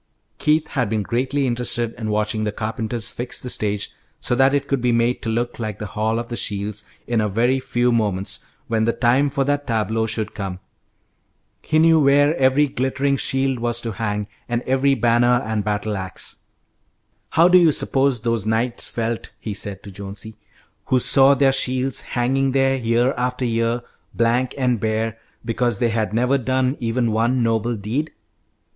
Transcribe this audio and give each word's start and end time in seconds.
Keith 0.39 0.69
had 0.69 0.89
been 0.89 1.03
greatly 1.03 1.45
interested 1.45 1.93
in 1.93 2.09
watching 2.09 2.43
the 2.43 2.51
carpenters 2.51 3.11
fix 3.11 3.39
the 3.39 3.51
stage 3.51 3.91
so 4.19 4.33
that 4.33 4.51
it 4.51 4.67
could 4.67 4.81
be 4.81 4.91
made 4.91 5.21
to 5.21 5.29
look 5.29 5.59
like 5.59 5.77
the 5.77 5.85
Hall 5.93 6.17
of 6.17 6.27
the 6.29 6.35
Shields 6.35 6.83
in 7.05 7.21
a 7.21 7.29
very 7.29 7.59
few 7.59 7.91
moments, 7.91 8.43
when 8.67 8.85
the 8.85 8.93
time 8.93 9.29
for 9.29 9.43
that 9.43 9.67
tableau 9.67 10.07
should 10.07 10.33
come. 10.33 10.57
He 11.61 11.77
knew 11.77 11.99
where 11.99 12.35
every 12.37 12.65
glittering 12.67 13.15
shield 13.15 13.59
was 13.59 13.79
to 13.81 13.91
hang, 13.91 14.27
and 14.49 14.63
every 14.63 14.95
banner 14.95 15.39
and 15.45 15.63
battle 15.63 15.95
axe. 15.95 16.37
"How 17.29 17.47
do 17.47 17.59
you 17.59 17.71
suppose 17.71 18.21
those 18.21 18.43
knights 18.43 18.89
felt," 18.89 19.29
he 19.39 19.53
said 19.53 19.83
to 19.83 19.91
Jonesy, 19.91 20.35
"who 20.85 20.99
saw 20.99 21.35
their 21.35 21.53
shields 21.53 22.01
hanging 22.01 22.53
there 22.53 22.75
year 22.75 23.13
after 23.17 23.45
year, 23.45 23.83
blank 24.15 24.55
and 24.57 24.79
bare, 24.79 25.19
because 25.45 25.77
they 25.77 25.89
had 25.89 26.11
never 26.11 26.39
done 26.39 26.75
even 26.79 27.11
one 27.11 27.43
noble 27.43 27.75
deed? 27.75 28.09